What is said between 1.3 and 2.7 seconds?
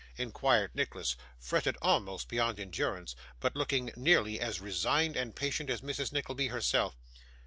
fretted almost beyond